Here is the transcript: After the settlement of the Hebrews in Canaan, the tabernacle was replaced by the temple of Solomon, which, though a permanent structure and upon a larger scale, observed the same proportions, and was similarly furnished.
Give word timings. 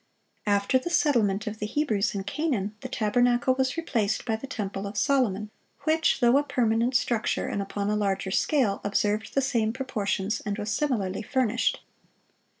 After 0.47 0.79
the 0.79 0.89
settlement 0.89 1.45
of 1.45 1.59
the 1.59 1.67
Hebrews 1.67 2.15
in 2.15 2.23
Canaan, 2.23 2.73
the 2.81 2.89
tabernacle 2.89 3.53
was 3.53 3.77
replaced 3.77 4.25
by 4.25 4.35
the 4.35 4.47
temple 4.47 4.87
of 4.87 4.97
Solomon, 4.97 5.51
which, 5.83 6.21
though 6.21 6.39
a 6.39 6.43
permanent 6.43 6.95
structure 6.95 7.47
and 7.47 7.61
upon 7.61 7.87
a 7.87 7.95
larger 7.95 8.31
scale, 8.31 8.81
observed 8.83 9.35
the 9.35 9.41
same 9.43 9.71
proportions, 9.71 10.41
and 10.43 10.57
was 10.57 10.71
similarly 10.71 11.21
furnished. 11.21 11.81